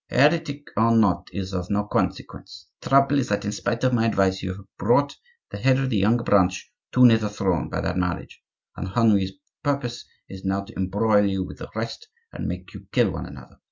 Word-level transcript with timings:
"Heretic 0.09 0.65
or 0.75 0.97
not 0.97 1.27
is 1.31 1.53
of 1.53 1.69
no 1.69 1.83
consequence; 1.83 2.65
the 2.81 2.89
trouble 2.89 3.19
is 3.19 3.29
that, 3.29 3.45
in 3.45 3.51
spite 3.51 3.83
of 3.83 3.93
my 3.93 4.07
advice, 4.07 4.41
you 4.41 4.55
have 4.55 4.65
brought 4.79 5.15
the 5.51 5.59
head 5.59 5.77
of 5.77 5.91
the 5.91 5.97
younger 5.97 6.23
branch 6.23 6.71
too 6.91 7.05
near 7.05 7.19
the 7.19 7.29
throne 7.29 7.69
by 7.69 7.81
that 7.81 7.97
marriage, 7.99 8.41
and 8.75 8.87
Henri's 8.87 9.33
purpose 9.61 10.03
is 10.27 10.43
now 10.43 10.61
to 10.63 10.75
embroil 10.75 11.27
you 11.27 11.45
with 11.45 11.59
the 11.59 11.69
rest 11.75 12.07
and 12.33 12.47
make 12.47 12.73
you 12.73 12.87
kill 12.91 13.11
one 13.11 13.27
another. 13.27 13.59